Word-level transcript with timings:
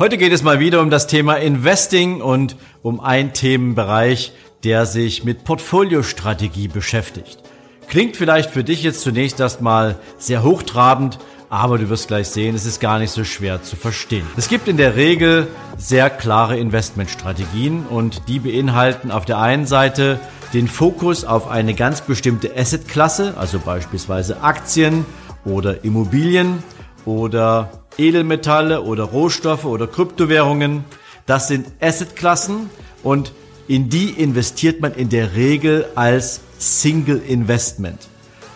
Heute 0.00 0.16
geht 0.16 0.32
es 0.32 0.42
mal 0.42 0.60
wieder 0.60 0.80
um 0.80 0.88
das 0.88 1.08
Thema 1.08 1.34
Investing 1.34 2.22
und 2.22 2.56
um 2.80 3.00
einen 3.00 3.34
Themenbereich, 3.34 4.32
der 4.64 4.86
sich 4.86 5.24
mit 5.24 5.44
Portfoliostrategie 5.44 6.68
beschäftigt. 6.68 7.38
Klingt 7.86 8.16
vielleicht 8.16 8.50
für 8.50 8.64
dich 8.64 8.82
jetzt 8.82 9.02
zunächst 9.02 9.38
erstmal 9.40 9.98
sehr 10.16 10.42
hochtrabend, 10.42 11.18
aber 11.50 11.76
du 11.76 11.90
wirst 11.90 12.08
gleich 12.08 12.28
sehen, 12.28 12.54
es 12.54 12.64
ist 12.64 12.80
gar 12.80 12.98
nicht 12.98 13.10
so 13.10 13.24
schwer 13.24 13.62
zu 13.62 13.76
verstehen. 13.76 14.26
Es 14.38 14.48
gibt 14.48 14.68
in 14.68 14.78
der 14.78 14.96
Regel 14.96 15.48
sehr 15.76 16.08
klare 16.08 16.56
Investmentstrategien 16.56 17.84
und 17.84 18.26
die 18.26 18.38
beinhalten 18.38 19.10
auf 19.10 19.26
der 19.26 19.36
einen 19.36 19.66
Seite 19.66 20.18
den 20.54 20.66
Fokus 20.66 21.26
auf 21.26 21.46
eine 21.46 21.74
ganz 21.74 22.00
bestimmte 22.00 22.56
Assetklasse, 22.56 23.34
also 23.36 23.58
beispielsweise 23.58 24.42
Aktien 24.42 25.04
oder 25.44 25.84
Immobilien 25.84 26.62
oder 27.04 27.79
Edelmetalle 27.98 28.82
oder 28.82 29.04
Rohstoffe 29.04 29.64
oder 29.64 29.86
Kryptowährungen. 29.86 30.84
Das 31.26 31.48
sind 31.48 31.66
Assetklassen 31.80 32.70
und 33.02 33.32
in 33.68 33.88
die 33.88 34.10
investiert 34.10 34.80
man 34.80 34.94
in 34.94 35.08
der 35.08 35.34
Regel 35.34 35.86
als 35.94 36.40
Single 36.58 37.22
Investment. 37.26 38.08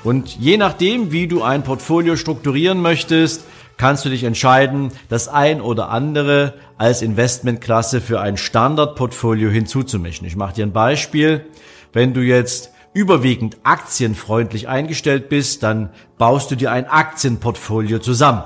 Und 0.03 0.37
je 0.37 0.57
nachdem, 0.57 1.13
wie 1.13 1.29
du 1.29 1.43
ein 1.43 1.63
Portfolio 1.63 2.17
strukturieren 2.17 2.83
möchtest, 2.83 3.45
kannst 3.77 4.05
du 4.05 4.09
dich 4.09 4.25
entscheiden, 4.25 4.93
das 5.09 5.29
ein 5.29 5.61
oder 5.61 5.89
andere 5.89 6.55
als 6.77 7.03
Investmentklasse 7.03 8.01
für 8.01 8.21
ein 8.21 8.37
Standardportfolio 8.37 9.51
hinzuzumischen. 9.51 10.27
Ich 10.27 10.37
mache 10.37 10.55
dir 10.55 10.67
ein 10.67 10.73
Beispiel. 10.73 11.47
Wenn 11.93 12.13
du 12.13 12.21
jetzt 12.21 12.71
überwiegend 12.93 13.57
aktienfreundlich 13.63 14.69
eingestellt 14.69 15.29
bist, 15.29 15.63
dann 15.63 15.91
baust 16.19 16.51
du 16.51 16.55
dir 16.55 16.71
ein 16.71 16.87
Aktienportfolio 16.87 17.98
zusammen. 17.98 18.43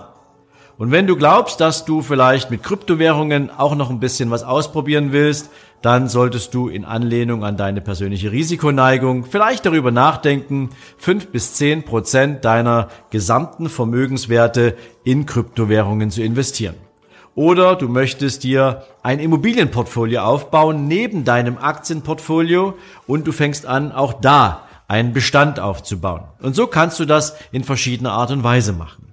Und 0.79 0.93
wenn 0.93 1.09
du 1.09 1.17
glaubst, 1.17 1.61
dass 1.61 1.85
du 1.85 2.03
vielleicht 2.03 2.53
mit 2.53 2.63
Kryptowährungen 2.63 3.51
auch 3.51 3.75
noch 3.75 3.91
ein 3.91 3.99
bisschen 3.99 4.31
was 4.31 4.45
ausprobieren 4.45 5.11
willst, 5.11 5.51
dann 5.83 6.09
solltest 6.09 6.55
du 6.55 6.69
in 6.69 6.85
Anlehnung 6.85 7.45
an 7.45 7.57
deine 7.57 7.81
persönliche 7.81 8.31
Risikoneigung 8.31 9.25
vielleicht 9.25 9.67
darüber 9.67 9.91
nachdenken, 9.91 10.71
fünf 10.97 11.29
bis 11.29 11.55
zehn 11.55 11.85
Prozent 11.85 12.45
deiner 12.45 12.89
gesamten 13.11 13.69
Vermögenswerte 13.69 14.77
in 15.03 15.27
Kryptowährungen 15.27 16.13
zu 16.13 16.23
investieren. 16.23 16.77
Oder 17.35 17.75
du 17.75 17.89
möchtest 17.89 18.45
dir 18.45 18.85
ein 19.03 19.19
Immobilienportfolio 19.19 20.21
aufbauen 20.21 20.87
neben 20.87 21.25
deinem 21.25 21.59
Aktienportfolio 21.59 22.75
und 23.09 23.27
du 23.27 23.33
fängst 23.33 23.67
an, 23.67 23.91
auch 23.91 24.13
da 24.13 24.63
einen 24.87 25.13
Bestand 25.13 25.59
aufzubauen. 25.59 26.23
Und 26.41 26.55
so 26.55 26.69
kannst 26.69 27.01
du 27.01 27.05
das 27.05 27.37
in 27.51 27.65
verschiedener 27.65 28.13
Art 28.13 28.31
und 28.31 28.45
Weise 28.45 28.73
machen. 28.73 29.08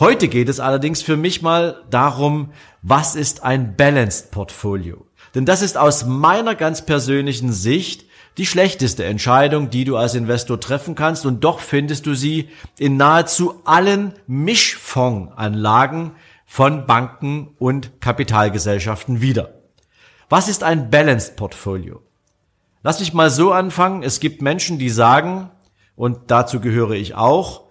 Heute 0.00 0.26
geht 0.26 0.48
es 0.48 0.58
allerdings 0.58 1.02
für 1.02 1.16
mich 1.16 1.40
mal 1.40 1.84
darum, 1.88 2.50
was 2.82 3.14
ist 3.14 3.44
ein 3.44 3.76
Balanced 3.76 4.32
Portfolio? 4.32 5.06
Denn 5.36 5.44
das 5.44 5.62
ist 5.62 5.78
aus 5.78 6.04
meiner 6.04 6.56
ganz 6.56 6.84
persönlichen 6.84 7.52
Sicht 7.52 8.04
die 8.36 8.46
schlechteste 8.46 9.04
Entscheidung, 9.04 9.70
die 9.70 9.84
du 9.84 9.96
als 9.96 10.16
Investor 10.16 10.58
treffen 10.58 10.96
kannst 10.96 11.24
und 11.26 11.44
doch 11.44 11.60
findest 11.60 12.06
du 12.06 12.14
sie 12.14 12.48
in 12.76 12.96
nahezu 12.96 13.62
allen 13.64 14.14
Mischfondsanlagen 14.26 16.10
von 16.44 16.86
Banken 16.86 17.54
und 17.60 18.00
Kapitalgesellschaften 18.00 19.20
wieder. 19.20 19.60
Was 20.28 20.48
ist 20.48 20.64
ein 20.64 20.90
Balanced 20.90 21.36
Portfolio? 21.36 22.02
Lass 22.82 22.98
mich 22.98 23.14
mal 23.14 23.30
so 23.30 23.52
anfangen. 23.52 24.02
Es 24.02 24.18
gibt 24.18 24.42
Menschen, 24.42 24.80
die 24.80 24.90
sagen, 24.90 25.50
und 25.94 26.32
dazu 26.32 26.58
gehöre 26.58 26.92
ich 26.92 27.14
auch, 27.14 27.63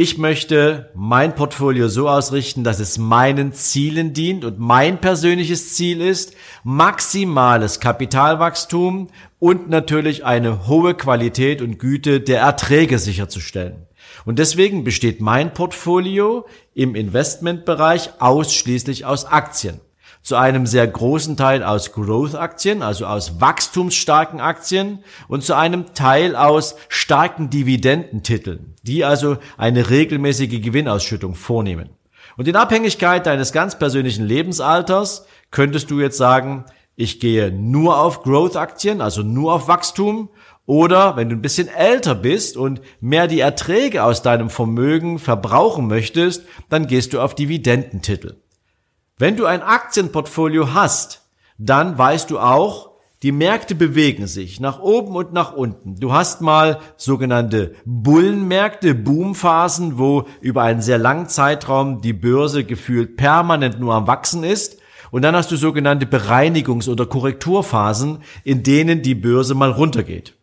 ich 0.00 0.16
möchte 0.16 0.92
mein 0.94 1.34
Portfolio 1.34 1.88
so 1.88 2.08
ausrichten, 2.08 2.62
dass 2.62 2.78
es 2.78 2.98
meinen 2.98 3.52
Zielen 3.52 4.12
dient 4.12 4.44
und 4.44 4.60
mein 4.60 5.00
persönliches 5.00 5.74
Ziel 5.74 6.00
ist, 6.00 6.36
maximales 6.62 7.80
Kapitalwachstum 7.80 9.08
und 9.40 9.68
natürlich 9.68 10.24
eine 10.24 10.68
hohe 10.68 10.94
Qualität 10.94 11.62
und 11.62 11.80
Güte 11.80 12.20
der 12.20 12.42
Erträge 12.42 13.00
sicherzustellen. 13.00 13.88
Und 14.24 14.38
deswegen 14.38 14.84
besteht 14.84 15.20
mein 15.20 15.52
Portfolio 15.52 16.46
im 16.74 16.94
Investmentbereich 16.94 18.10
ausschließlich 18.20 19.04
aus 19.04 19.24
Aktien 19.24 19.80
zu 20.22 20.36
einem 20.36 20.66
sehr 20.66 20.86
großen 20.86 21.36
Teil 21.36 21.62
aus 21.62 21.92
Growth-Aktien, 21.92 22.82
also 22.82 23.06
aus 23.06 23.40
wachstumsstarken 23.40 24.40
Aktien 24.40 25.04
und 25.28 25.42
zu 25.42 25.54
einem 25.54 25.94
Teil 25.94 26.36
aus 26.36 26.76
starken 26.88 27.50
Dividendentiteln, 27.50 28.74
die 28.82 29.04
also 29.04 29.38
eine 29.56 29.90
regelmäßige 29.90 30.60
Gewinnausschüttung 30.60 31.34
vornehmen. 31.34 31.90
Und 32.36 32.46
in 32.46 32.56
Abhängigkeit 32.56 33.26
deines 33.26 33.52
ganz 33.52 33.78
persönlichen 33.78 34.24
Lebensalters 34.24 35.26
könntest 35.50 35.90
du 35.90 36.00
jetzt 36.00 36.18
sagen, 36.18 36.64
ich 36.94 37.20
gehe 37.20 37.52
nur 37.52 37.98
auf 37.98 38.22
Growth-Aktien, 38.22 39.00
also 39.00 39.22
nur 39.22 39.52
auf 39.54 39.68
Wachstum, 39.68 40.30
oder 40.68 41.16
wenn 41.16 41.30
du 41.30 41.36
ein 41.36 41.40
bisschen 41.40 41.68
älter 41.68 42.14
bist 42.14 42.58
und 42.58 42.82
mehr 43.00 43.26
die 43.26 43.40
Erträge 43.40 44.04
aus 44.04 44.20
deinem 44.20 44.50
Vermögen 44.50 45.18
verbrauchen 45.18 45.86
möchtest, 45.86 46.44
dann 46.68 46.86
gehst 46.86 47.14
du 47.14 47.22
auf 47.22 47.34
Dividendentitel. 47.34 48.36
Wenn 49.18 49.36
du 49.36 49.46
ein 49.46 49.62
Aktienportfolio 49.62 50.74
hast, 50.74 51.22
dann 51.58 51.98
weißt 51.98 52.30
du 52.30 52.38
auch, 52.38 52.92
die 53.24 53.32
Märkte 53.32 53.74
bewegen 53.74 54.28
sich 54.28 54.60
nach 54.60 54.78
oben 54.78 55.16
und 55.16 55.32
nach 55.32 55.52
unten. 55.52 55.96
Du 55.98 56.12
hast 56.12 56.40
mal 56.40 56.78
sogenannte 56.96 57.74
Bullenmärkte, 57.84 58.94
Boomphasen, 58.94 59.98
wo 59.98 60.26
über 60.40 60.62
einen 60.62 60.82
sehr 60.82 60.98
langen 60.98 61.28
Zeitraum 61.28 62.00
die 62.00 62.12
Börse 62.12 62.62
gefühlt 62.62 63.16
permanent 63.16 63.80
nur 63.80 63.94
am 63.94 64.06
Wachsen 64.06 64.44
ist. 64.44 64.78
Und 65.10 65.22
dann 65.22 65.34
hast 65.34 65.50
du 65.50 65.56
sogenannte 65.56 66.06
Bereinigungs- 66.06 66.88
oder 66.88 67.06
Korrekturphasen, 67.06 68.18
in 68.44 68.62
denen 68.62 69.02
die 69.02 69.16
Börse 69.16 69.56
mal 69.56 69.72
runtergeht. 69.72 70.34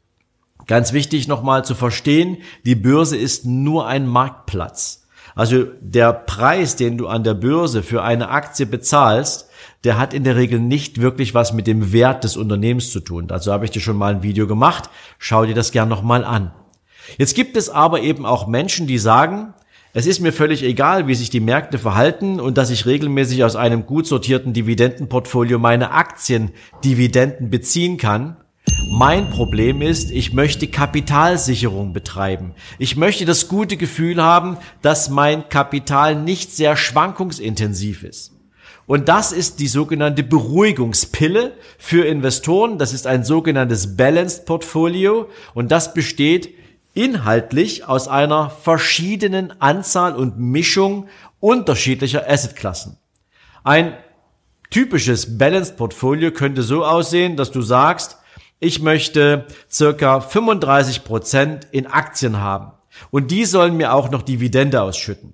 Ganz 0.68 0.92
wichtig 0.92 1.30
nochmal 1.30 1.64
zu 1.64 1.76
verstehen, 1.76 2.40
die 2.66 2.76
Börse 2.76 3.16
ist 3.16 3.46
nur 3.46 3.88
ein 3.88 4.06
Marktplatz. 4.06 5.05
Also 5.36 5.66
der 5.82 6.14
Preis, 6.14 6.78
den 6.78 6.98
du 6.98 7.08
an 7.08 7.24
der 7.24 7.34
Börse 7.34 7.84
für 7.84 8.02
eine 8.04 8.30
Aktie 8.30 8.66
bezahlst, 8.66 9.50
der 9.84 9.98
hat 9.98 10.14
in 10.14 10.24
der 10.24 10.38
Regel 10.38 10.60
nicht 10.60 11.02
wirklich 11.02 11.34
was 11.34 11.54
mit 11.54 11.68
dem 11.68 11.92
Wert 11.92 12.24
des 12.24 12.38
Unternehmens 12.38 12.90
zu 12.92 13.02
tun. 13.02 13.28
Dazu 13.28 13.52
habe 13.52 13.66
ich 13.66 13.72
dir 13.72 13.82
schon 13.82 13.98
mal 13.98 14.16
ein 14.16 14.24
Video 14.24 14.48
gemacht. 14.48 14.90
Schau 15.20 15.46
dir 15.46 15.54
das 15.54 15.72
gern 15.72 15.90
nochmal 15.90 16.24
an. 16.24 16.54
Jetzt 17.18 17.36
gibt 17.36 17.58
es 17.58 17.70
aber 17.70 18.02
eben 18.02 18.26
auch 18.26 18.48
Menschen, 18.48 18.88
die 18.88 18.98
sagen, 18.98 19.54
es 19.94 20.08
ist 20.08 20.20
mir 20.20 20.34
völlig 20.34 20.64
egal, 20.64 21.08
wie 21.08 21.16
sich 21.16 21.30
die 21.30 21.40
Märkte 21.40 21.78
verhalten 21.78 22.40
und 22.40 22.58
dass 22.58 22.70
ich 22.70 22.86
regelmäßig 22.86 23.44
aus 23.44 23.56
einem 23.56 23.86
gut 23.86 24.08
sortierten 24.08 24.54
Dividendenportfolio 24.54 25.60
meine 25.60 25.92
Aktiendividenden 25.92 27.50
beziehen 27.50 27.98
kann. 27.98 28.38
Mein 28.84 29.30
Problem 29.30 29.82
ist, 29.82 30.12
ich 30.12 30.34
möchte 30.34 30.68
Kapitalsicherung 30.68 31.94
betreiben. 31.94 32.54
Ich 32.78 32.96
möchte 32.96 33.26
das 33.26 33.48
gute 33.48 33.78
Gefühl 33.78 34.22
haben, 34.22 34.58
dass 34.82 35.10
mein 35.10 35.50
Kapital 35.50 36.16
nicht 36.16 36.52
sehr 36.52 36.76
schwankungsintensiv 36.78 38.04
ist. 38.04 38.34
Und 38.88 39.10
das 39.10 39.32
ist 39.32 39.60
die 39.60 39.68
sogenannte 39.68 40.24
Beruhigungspille 40.24 41.54
für 41.78 42.06
Investoren. 42.06 42.78
Das 42.78 42.94
ist 42.94 43.08
ein 43.08 43.24
sogenanntes 43.24 43.98
Balanced 43.98 44.46
Portfolio 44.46 45.30
und 45.54 45.72
das 45.72 45.94
besteht 45.94 46.54
inhaltlich 46.94 47.88
aus 47.88 48.08
einer 48.08 48.50
verschiedenen 48.50 49.60
Anzahl 49.60 50.16
und 50.16 50.40
Mischung 50.40 51.08
unterschiedlicher 51.40 52.30
Assetklassen. 52.30 52.98
Ein 53.64 53.98
typisches 54.70 55.38
Balanced 55.38 55.78
Portfolio 55.78 56.32
könnte 56.32 56.62
so 56.62 56.86
aussehen, 56.86 57.36
dass 57.36 57.52
du 57.52 57.62
sagst, 57.62 58.18
ich 58.60 58.82
möchte 58.82 59.46
circa 59.70 60.22
35 60.22 61.04
Prozent 61.04 61.68
in 61.72 61.88
Aktien 61.88 62.40
haben 62.40 62.72
und 63.12 63.32
die 63.32 63.46
sollen 63.46 63.78
mir 63.78 63.94
auch 63.94 64.10
noch 64.10 64.22
Dividende 64.22 64.82
ausschütten. 64.82 65.34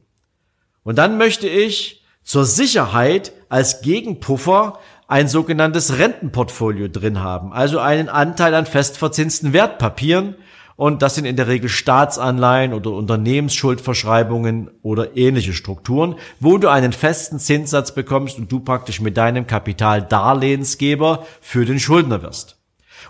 Und 0.83 0.97
dann 0.97 1.17
möchte 1.17 1.47
ich 1.47 2.03
zur 2.23 2.45
Sicherheit 2.45 3.33
als 3.49 3.81
Gegenpuffer 3.81 4.79
ein 5.07 5.27
sogenanntes 5.27 5.97
Rentenportfolio 5.97 6.87
drin 6.87 7.19
haben, 7.19 7.51
also 7.51 7.79
einen 7.79 8.09
Anteil 8.09 8.55
an 8.55 8.65
festverzinsten 8.65 9.53
Wertpapieren 9.53 10.35
und 10.77 11.01
das 11.01 11.15
sind 11.15 11.25
in 11.25 11.35
der 11.35 11.47
Regel 11.47 11.69
Staatsanleihen 11.69 12.73
oder 12.73 12.91
Unternehmensschuldverschreibungen 12.91 14.71
oder 14.81 15.15
ähnliche 15.17 15.53
Strukturen, 15.53 16.15
wo 16.39 16.57
du 16.57 16.69
einen 16.69 16.93
festen 16.93 17.39
Zinssatz 17.39 17.93
bekommst 17.93 18.39
und 18.39 18.51
du 18.51 18.61
praktisch 18.61 19.01
mit 19.01 19.17
deinem 19.17 19.45
Kapital 19.47 20.01
Darlehensgeber 20.01 21.27
für 21.41 21.65
den 21.65 21.79
Schuldner 21.79 22.23
wirst. 22.23 22.60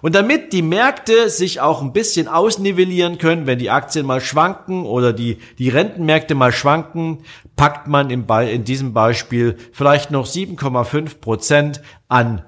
Und 0.01 0.15
damit 0.15 0.51
die 0.51 0.63
Märkte 0.63 1.29
sich 1.29 1.61
auch 1.61 1.81
ein 1.81 1.93
bisschen 1.93 2.27
ausnivellieren 2.27 3.17
können, 3.17 3.45
wenn 3.45 3.59
die 3.59 3.69
Aktien 3.69 4.05
mal 4.05 4.19
schwanken 4.19 4.85
oder 4.85 5.13
die, 5.13 5.37
die 5.59 5.69
Rentenmärkte 5.69 6.33
mal 6.33 6.51
schwanken, 6.51 7.19
packt 7.55 7.87
man 7.87 8.09
im 8.09 8.25
in 8.27 8.63
diesem 8.63 8.93
Beispiel 8.93 9.57
vielleicht 9.71 10.09
noch 10.09 10.25
7,5 10.25 11.19
Prozent 11.19 11.81
an, 12.07 12.43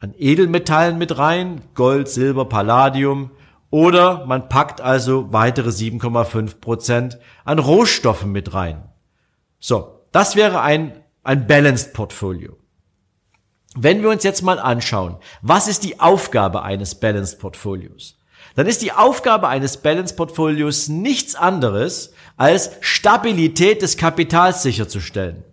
an 0.00 0.14
Edelmetallen 0.18 0.98
mit 0.98 1.16
rein, 1.16 1.62
Gold, 1.74 2.08
Silber, 2.08 2.44
Palladium, 2.44 3.30
oder 3.70 4.26
man 4.26 4.48
packt 4.48 4.80
also 4.80 5.32
weitere 5.32 5.70
7,5 5.70 6.60
Prozent 6.60 7.18
an 7.44 7.58
Rohstoffen 7.58 8.32
mit 8.32 8.54
rein. 8.54 8.88
So, 9.58 10.06
das 10.12 10.36
wäre 10.36 10.62
ein, 10.62 10.92
ein 11.22 11.46
Balanced 11.46 11.92
Portfolio. 11.92 12.56
Wenn 13.76 14.02
wir 14.02 14.10
uns 14.10 14.24
jetzt 14.24 14.42
mal 14.42 14.58
anschauen, 14.58 15.16
was 15.42 15.68
ist 15.68 15.84
die 15.84 16.00
Aufgabe 16.00 16.62
eines 16.62 16.94
Balanced 16.94 17.38
Portfolios? 17.38 18.16
Dann 18.54 18.66
ist 18.66 18.82
die 18.82 18.92
Aufgabe 18.92 19.48
eines 19.48 19.76
Balanced 19.76 20.16
Portfolios 20.16 20.88
nichts 20.88 21.34
anderes, 21.34 22.12
als 22.36 22.72
Stabilität 22.80 23.82
des 23.82 23.96
Kapitals 23.96 24.62
sicherzustellen. 24.62 25.44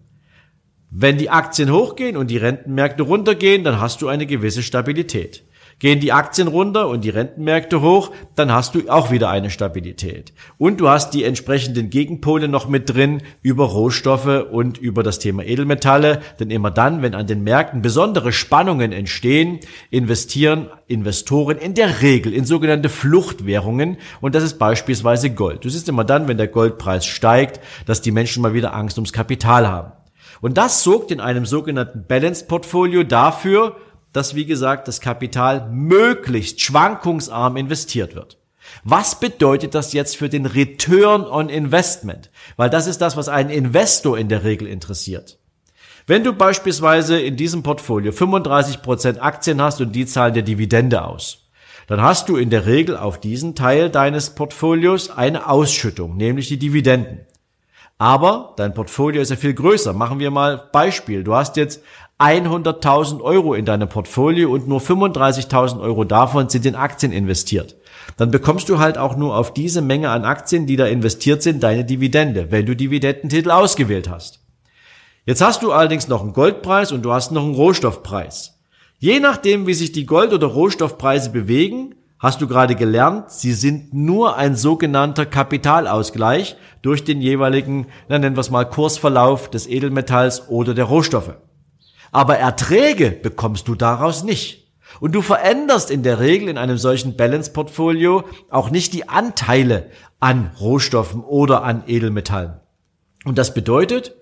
Wenn 0.89 1.17
die 1.17 1.29
Aktien 1.29 1.71
hochgehen 1.71 2.15
und 2.15 2.31
die 2.31 2.37
Rentenmärkte 2.37 3.03
runtergehen, 3.03 3.63
dann 3.63 3.81
hast 3.81 4.01
du 4.01 4.07
eine 4.07 4.25
gewisse 4.25 4.63
Stabilität. 4.63 5.44
Gehen 5.79 5.99
die 5.99 6.13
Aktien 6.13 6.47
runter 6.47 6.87
und 6.87 7.03
die 7.03 7.09
Rentenmärkte 7.09 7.81
hoch, 7.81 8.11
dann 8.35 8.53
hast 8.53 8.75
du 8.75 8.89
auch 8.89 9.11
wieder 9.11 9.29
eine 9.29 9.49
Stabilität. 9.49 10.31
Und 10.57 10.79
du 10.79 10.87
hast 10.87 11.13
die 11.13 11.25
entsprechenden 11.25 11.89
Gegenpole 11.89 12.47
noch 12.47 12.69
mit 12.69 12.93
drin 12.93 13.21
über 13.41 13.65
Rohstoffe 13.65 14.45
und 14.51 14.77
über 14.77 15.03
das 15.03 15.19
Thema 15.19 15.43
Edelmetalle. 15.43 16.21
Denn 16.39 16.49
immer 16.49 16.71
dann, 16.71 17.01
wenn 17.01 17.13
an 17.13 17.27
den 17.27 17.43
Märkten 17.43 17.81
besondere 17.81 18.31
Spannungen 18.31 18.93
entstehen, 18.93 19.59
investieren 19.91 20.69
Investoren 20.87 21.57
in 21.57 21.73
der 21.73 22.01
Regel 22.01 22.33
in 22.33 22.45
sogenannte 22.45 22.87
Fluchtwährungen. 22.87 23.97
Und 24.21 24.33
das 24.33 24.43
ist 24.43 24.57
beispielsweise 24.57 25.31
Gold. 25.31 25.65
Du 25.65 25.69
siehst 25.69 25.89
immer 25.89 26.05
dann, 26.05 26.29
wenn 26.29 26.37
der 26.37 26.47
Goldpreis 26.47 27.05
steigt, 27.05 27.59
dass 27.85 28.01
die 28.01 28.11
Menschen 28.11 28.41
mal 28.41 28.53
wieder 28.53 28.73
Angst 28.73 28.97
ums 28.97 29.11
Kapital 29.11 29.67
haben. 29.67 29.91
Und 30.41 30.57
das 30.57 30.83
sorgt 30.83 31.11
in 31.11 31.19
einem 31.19 31.45
sogenannten 31.45 32.05
Balanced 32.07 32.47
Portfolio 32.47 33.03
dafür, 33.03 33.75
dass, 34.15 34.35
wie 34.35 34.45
gesagt, 34.45 34.87
das 34.87 35.01
Kapital 35.01 35.69
möglichst 35.69 36.61
schwankungsarm 36.61 37.57
investiert 37.57 38.15
wird. 38.15 38.37
Was 38.83 39.19
bedeutet 39.19 39.75
das 39.75 39.93
jetzt 39.93 40.15
für 40.15 40.29
den 40.29 40.45
Return 40.45 41.23
on 41.23 41.49
Investment? 41.49 42.31
Weil 42.55 42.69
das 42.69 42.87
ist 42.87 43.01
das, 43.01 43.17
was 43.17 43.27
einen 43.27 43.49
Investor 43.49 44.17
in 44.17 44.29
der 44.29 44.43
Regel 44.43 44.67
interessiert. 44.67 45.37
Wenn 46.07 46.23
du 46.23 46.33
beispielsweise 46.33 47.19
in 47.19 47.35
diesem 47.35 47.63
Portfolio 47.63 48.11
35% 48.11 49.19
Aktien 49.19 49.61
hast 49.61 49.81
und 49.81 49.91
die 49.91 50.05
zahlen 50.05 50.33
dir 50.33 50.43
Dividende 50.43 51.03
aus, 51.03 51.49
dann 51.87 52.01
hast 52.01 52.29
du 52.29 52.37
in 52.37 52.49
der 52.49 52.65
Regel 52.65 52.95
auf 52.95 53.19
diesen 53.19 53.53
Teil 53.53 53.89
deines 53.89 54.31
Portfolios 54.31 55.09
eine 55.09 55.49
Ausschüttung, 55.49 56.15
nämlich 56.15 56.47
die 56.47 56.57
Dividenden. 56.57 57.25
Aber 57.97 58.53
dein 58.57 58.73
Portfolio 58.73 59.21
ist 59.21 59.29
ja 59.29 59.37
viel 59.37 59.53
größer. 59.53 59.93
Machen 59.93 60.19
wir 60.19 60.29
mal 60.29 60.69
Beispiel. 60.71 61.23
Du 61.23 61.33
hast 61.33 61.55
jetzt 61.55 61.81
100.000 62.19 63.21
Euro 63.21 63.53
in 63.55 63.65
deinem 63.65 63.89
Portfolio 63.89 64.51
und 64.51 64.67
nur 64.67 64.79
35.000 64.79 65.81
Euro 65.81 66.05
davon 66.05 66.47
sind 66.47 66.65
in 66.65 66.75
Aktien 66.75 67.11
investiert. 67.11 67.75
Dann 68.17 68.31
bekommst 68.31 68.69
du 68.69 68.79
halt 68.79 68.97
auch 68.97 69.17
nur 69.17 69.35
auf 69.35 69.53
diese 69.53 69.81
Menge 69.81 70.09
an 70.09 70.23
Aktien, 70.23 70.65
die 70.65 70.77
da 70.77 70.85
investiert 70.85 71.43
sind, 71.43 71.61
deine 71.61 71.83
Dividende, 71.83 72.51
wenn 72.51 72.65
du 72.65 72.75
Dividendentitel 72.75 73.51
ausgewählt 73.51 74.09
hast. 74.09 74.39
Jetzt 75.25 75.41
hast 75.41 75.63
du 75.63 75.73
allerdings 75.73 76.07
noch 76.07 76.21
einen 76.21 76.33
Goldpreis 76.33 76.91
und 76.91 77.03
du 77.03 77.11
hast 77.11 77.31
noch 77.31 77.43
einen 77.43 77.55
Rohstoffpreis. 77.55 78.59
Je 78.99 79.19
nachdem, 79.19 79.67
wie 79.67 79.73
sich 79.73 79.91
die 79.91 80.05
Gold- 80.05 80.33
oder 80.33 80.47
Rohstoffpreise 80.47 81.31
bewegen, 81.31 81.95
hast 82.19 82.41
du 82.41 82.47
gerade 82.47 82.75
gelernt, 82.75 83.29
sie 83.29 83.53
sind 83.53 83.93
nur 83.93 84.37
ein 84.37 84.55
sogenannter 84.55 85.25
Kapitalausgleich 85.25 86.55
durch 86.81 87.03
den 87.03 87.21
jeweiligen, 87.21 87.87
nennen 88.07 88.35
wir 88.35 88.41
es 88.41 88.51
mal, 88.51 88.63
Kursverlauf 88.63 89.49
des 89.49 89.67
Edelmetalls 89.67 90.47
oder 90.47 90.73
der 90.73 90.85
Rohstoffe. 90.85 91.33
Aber 92.15 92.37
Erträge 92.37 93.11
bekommst 93.11 93.67
du 93.67 93.75
daraus 93.75 94.23
nicht. 94.23 94.71
Und 95.01 95.13
du 95.13 95.21
veränderst 95.21 95.91
in 95.91 96.01
der 96.01 96.21
Regel 96.21 96.47
in 96.47 96.57
einem 96.57 96.77
solchen 96.77 97.17
Balance-Portfolio 97.17 98.23
auch 98.49 98.69
nicht 98.69 98.93
die 98.93 99.09
Anteile 99.09 99.89
an 100.21 100.51
Rohstoffen 100.57 101.21
oder 101.21 101.63
an 101.63 101.83
Edelmetallen. 101.87 102.53
Und 103.25 103.37
das 103.37 103.53
bedeutet, 103.53 104.15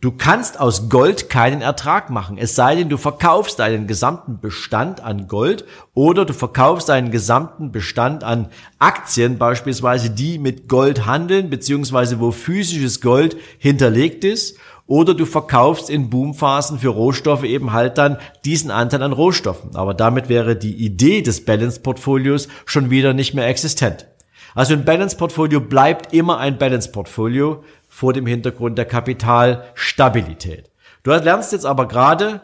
Du 0.00 0.10
kannst 0.10 0.58
aus 0.58 0.88
Gold 0.88 1.30
keinen 1.30 1.62
Ertrag 1.62 2.10
machen, 2.10 2.36
es 2.36 2.56
sei 2.56 2.74
denn, 2.74 2.88
du 2.88 2.96
verkaufst 2.96 3.60
deinen 3.60 3.86
gesamten 3.86 4.40
Bestand 4.40 5.00
an 5.00 5.28
Gold 5.28 5.64
oder 5.94 6.24
du 6.24 6.34
verkaufst 6.34 6.88
deinen 6.88 7.12
gesamten 7.12 7.70
Bestand 7.70 8.24
an 8.24 8.48
Aktien, 8.80 9.38
beispielsweise 9.38 10.10
die 10.10 10.40
mit 10.40 10.68
Gold 10.68 11.06
handeln, 11.06 11.50
beziehungsweise 11.50 12.18
wo 12.18 12.32
physisches 12.32 13.00
Gold 13.00 13.36
hinterlegt 13.58 14.24
ist 14.24 14.58
oder 14.86 15.14
du 15.14 15.26
verkaufst 15.26 15.88
in 15.88 16.10
Boomphasen 16.10 16.78
für 16.78 16.88
Rohstoffe 16.88 17.44
eben 17.44 17.72
halt 17.72 17.98
dann 17.98 18.18
diesen 18.44 18.70
Anteil 18.70 19.02
an 19.02 19.12
Rohstoffen. 19.12 19.76
Aber 19.76 19.94
damit 19.94 20.28
wäre 20.28 20.56
die 20.56 20.74
Idee 20.74 21.22
des 21.22 21.44
Balance-Portfolios 21.44 22.48
schon 22.66 22.90
wieder 22.90 23.14
nicht 23.14 23.34
mehr 23.34 23.46
existent. 23.46 24.06
Also 24.54 24.74
ein 24.74 24.84
Balance-Portfolio 24.84 25.60
bleibt 25.60 26.12
immer 26.12 26.38
ein 26.38 26.58
Balance-Portfolio 26.58 27.64
vor 27.88 28.12
dem 28.12 28.26
Hintergrund 28.26 28.76
der 28.76 28.84
Kapitalstabilität. 28.84 30.70
Du 31.02 31.10
lernst 31.10 31.52
jetzt 31.52 31.66
aber 31.66 31.88
gerade, 31.88 32.42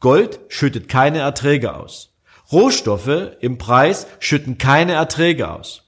Gold 0.00 0.40
schüttet 0.48 0.88
keine 0.88 1.18
Erträge 1.18 1.74
aus. 1.74 2.12
Rohstoffe 2.52 3.32
im 3.40 3.58
Preis 3.58 4.06
schütten 4.20 4.58
keine 4.58 4.92
Erträge 4.92 5.50
aus. 5.50 5.85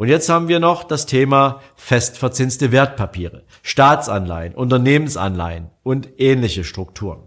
Und 0.00 0.08
jetzt 0.08 0.30
haben 0.30 0.48
wir 0.48 0.60
noch 0.60 0.84
das 0.84 1.04
Thema 1.04 1.60
festverzinste 1.76 2.72
Wertpapiere, 2.72 3.42
Staatsanleihen, 3.62 4.54
Unternehmensanleihen 4.54 5.68
und 5.82 6.08
ähnliche 6.16 6.64
Strukturen. 6.64 7.24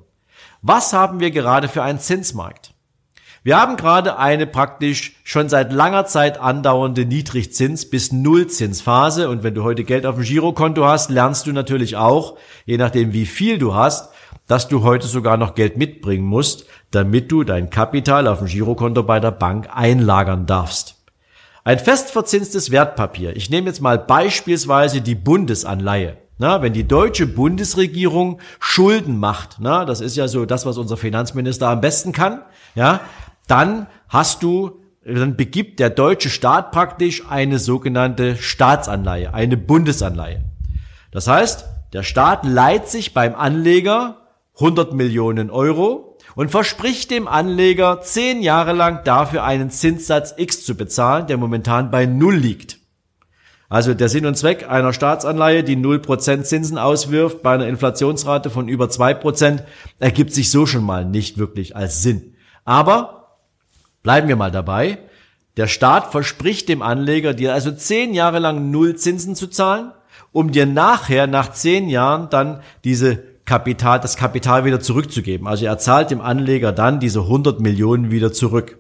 Was 0.64 0.92
haben 0.92 1.20
wir 1.20 1.30
gerade 1.30 1.68
für 1.68 1.84
einen 1.84 2.00
Zinsmarkt? 2.00 2.74
Wir 3.44 3.62
haben 3.62 3.78
gerade 3.78 4.18
eine 4.18 4.48
praktisch 4.48 5.18
schon 5.24 5.50
seit 5.50 5.72
langer 5.72 6.08
Zeit 6.08 6.40
andauernde 6.40 7.06
Niedrigzins 7.06 7.92
bis 7.92 8.12
Nullzinsphase 8.12 9.30
und 9.30 9.44
wenn 9.44 9.54
du 9.54 9.64
heute 9.64 9.84
Geld 9.84 10.08
auf 10.08 10.16
dem 10.16 10.24
Girokonto 10.24 10.84
hast, 10.84 11.12
lernst 11.12 11.46
du 11.46 11.52
natürlich 11.52 11.96
auch, 11.96 12.40
je 12.66 12.78
nachdem 12.78 13.14
wie 13.14 13.28
viel 13.28 13.60
du 13.60 13.76
hast, 13.76 14.12
dass 14.48 14.68
du 14.68 14.82
heute 14.82 15.06
sogar 15.06 15.38
noch 15.38 15.54
Geld 15.54 15.78
mitbringen 15.78 16.26
musst, 16.26 16.66
damit 16.90 17.32
du 17.32 17.44
dein 17.44 17.70
Kapital 17.70 18.28
auf 18.28 18.40
dem 18.40 18.48
Girokonto 18.48 19.04
bei 19.04 19.20
der 19.20 19.30
Bank 19.30 19.70
einlagern 19.72 20.48
darfst. 20.48 20.93
Ein 21.66 21.80
festverzinstes 21.80 22.72
Wertpapier. 22.72 23.38
Ich 23.38 23.50
nehme 23.50 23.68
jetzt 23.68 23.82
mal 23.82 23.98
beispielsweise 23.98 25.00
die 25.00 25.16
Bundesanleihe. 25.16 26.18
Na, 26.38 26.62
wenn 26.62 26.74
die 26.74 26.88
deutsche 26.88 27.26
Bundesregierung 27.26 28.42
Schulden 28.60 29.18
macht, 29.18 29.58
na, 29.60 29.86
das 29.86 30.02
ist 30.02 30.18
ja 30.18 30.28
so 30.28 30.46
das, 30.46 30.66
was 30.66 30.78
unser 30.78 30.98
Finanzminister 30.98 31.70
am 31.70 31.80
besten 31.80 32.12
kann, 32.12 32.42
ja, 32.76 33.00
dann 33.48 33.88
hast 34.10 34.44
du, 34.44 34.82
dann 35.06 35.38
begibt 35.38 35.80
der 35.80 35.90
deutsche 35.90 36.30
Staat 36.30 36.72
praktisch 36.72 37.24
eine 37.30 37.60
sogenannte 37.60 38.36
Staatsanleihe, 38.36 39.34
eine 39.34 39.56
Bundesanleihe. 39.56 40.44
Das 41.12 41.28
heißt, 41.28 41.66
der 41.94 42.04
Staat 42.04 42.46
leiht 42.46 42.90
sich 42.90 43.14
beim 43.14 43.36
Anleger 43.36 44.18
100 44.56 44.94
Millionen 44.94 45.50
Euro 45.50 46.13
und 46.36 46.52
verspricht 46.52 47.12
dem 47.12 47.28
Anleger 47.28 48.02
zehn 48.02 48.42
Jahre 48.42 48.74
lang 48.74 49.04
dafür 49.04 49.44
einen 49.44 49.70
Zinssatz 49.70 50.34
X 50.38 50.66
zu 50.66 50.76
bezahlen, 50.76 51.28
der 51.28 51.38
momentan 51.38 51.92
bei 51.92 52.06
Null 52.06 52.36
liegt. 52.36 52.80
Also 53.70 53.96
der 53.96 54.08
Sinn 54.08 54.28
und 54.28 54.38
Zweck 54.38 54.70
einer 54.70 54.94
Staatsanleihe, 54.94 55.64
die 55.64 55.76
0% 55.76 56.44
Zinsen 56.44 56.78
auswirft 56.78 57.42
bei 57.42 57.56
einer 57.56 57.68
Inflationsrate 57.68 58.52
von 58.52 58.68
über 58.68 58.86
2%, 58.86 59.64
ergibt 60.00 60.32
sich 60.32 60.52
so 60.52 60.68
schon 60.68 60.84
mal 60.84 61.06
nicht 61.06 61.40
wirklich 61.40 61.76
als 61.76 62.04
Sinn. 62.04 62.36
Aber 62.66 63.40
bleiben 64.04 64.28
wir 64.28 64.36
mal 64.36 64.52
dabei. 64.52 65.00
Der 65.58 65.68
Staat 65.68 66.12
verspricht 66.12 66.70
dem 66.70 66.82
Anleger, 66.82 67.34
dir 67.34 67.54
also 67.54 67.72
zehn 67.72 68.14
Jahre 68.14 68.40
lang 68.40 68.70
Null 68.70 68.96
Zinsen 68.96 69.36
zu 69.36 69.48
zahlen, 69.48 69.92
um 70.32 70.52
dir 70.52 70.66
nachher 70.66 71.26
nach 71.26 71.52
zehn 71.52 71.90
Jahren 71.90 72.30
dann 72.30 72.62
diese 72.84 73.33
Kapital, 73.46 74.00
das 74.00 74.16
Kapital 74.16 74.66
wieder 74.66 74.80
zurückzugeben. 74.80 75.48
Also 75.48 75.66
er 75.66 75.78
zahlt 75.78 76.12
dem 76.12 76.22
Anleger 76.22 76.72
dann 76.72 77.00
diese 77.00 77.22
100 77.22 77.60
Millionen 77.60 78.12
wieder 78.12 78.32
zurück. 78.32 78.78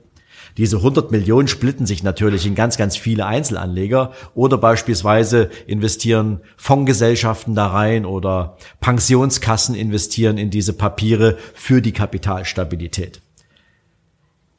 Diese 0.57 0.77
100 0.77 1.11
Millionen 1.11 1.47
splitten 1.47 1.85
sich 1.85 2.03
natürlich 2.03 2.45
in 2.45 2.53
ganz, 2.53 2.77
ganz 2.77 2.95
viele 2.95 3.25
Einzelanleger 3.25 4.11
oder 4.35 4.57
beispielsweise 4.57 5.49
investieren 5.65 6.41
Fondsgesellschaften 6.57 7.55
da 7.55 7.67
rein 7.67 8.05
oder 8.05 8.57
Pensionskassen 8.79 9.73
investieren 9.73 10.37
in 10.37 10.51
diese 10.51 10.73
Papiere 10.73 11.37
für 11.55 11.81
die 11.81 11.91
Kapitalstabilität. 11.91 13.21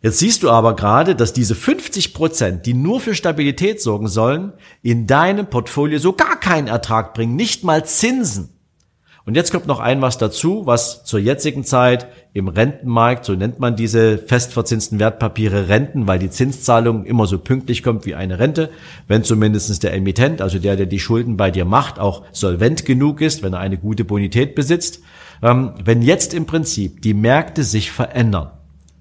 Jetzt 0.03 0.19
siehst 0.19 0.43
du 0.43 0.51
aber 0.51 0.77
gerade, 0.77 1.15
dass 1.15 1.33
diese 1.33 1.55
50 1.55 2.13
Prozent, 2.13 2.67
die 2.67 2.75
nur 2.75 3.01
für 3.01 3.15
Stabilität 3.15 3.81
sorgen 3.81 4.09
sollen, 4.09 4.53
in 4.83 5.07
deinem 5.07 5.47
Portfolio 5.47 5.99
so 5.99 6.13
gar 6.13 6.39
keinen 6.39 6.67
Ertrag 6.67 7.15
bringen, 7.15 7.37
nicht 7.37 7.65
mal 7.65 7.87
Zinsen. 7.87 8.54
Und 9.27 9.37
jetzt 9.37 9.53
kommt 9.53 9.67
noch 9.67 9.81
ein 9.81 10.03
was 10.03 10.19
dazu, 10.19 10.67
was 10.67 11.05
zur 11.05 11.19
jetzigen 11.19 11.65
Zeit 11.65 12.09
im 12.35 12.49
Rentenmarkt, 12.49 13.25
so 13.25 13.35
nennt 13.35 13.59
man 13.59 13.75
diese 13.75 14.19
festverzinsten 14.19 14.99
Wertpapiere 14.99 15.69
Renten, 15.69 16.07
weil 16.07 16.19
die 16.19 16.29
Zinszahlung 16.29 17.07
immer 17.07 17.27
so 17.27 17.39
pünktlich 17.39 17.83
kommt 17.83 18.05
wie 18.05 18.15
eine 18.15 18.39
Rente, 18.39 18.69
wenn 19.09 19.25
zumindest 19.25 19.83
der 19.83 19.95
Emittent, 19.95 20.43
also 20.43 20.59
der, 20.59 20.77
der 20.77 20.87
die 20.87 21.01
Schulden 21.01 21.39
bei 21.39 21.51
dir 21.51 21.65
macht, 21.65 21.99
auch 21.99 22.25
solvent 22.33 22.85
genug 22.85 23.23
ist, 23.23 23.43
wenn 23.43 23.55
er 23.55 23.61
eine 23.61 23.79
gute 23.79 24.05
Bonität 24.05 24.55
besitzt. 24.55 25.01
Ähm, 25.43 25.73
wenn 25.83 26.03
jetzt 26.03 26.35
im 26.35 26.45
Prinzip 26.45 27.01
die 27.01 27.15
Märkte 27.15 27.65
sich 27.65 27.91
verändern, 27.91 28.51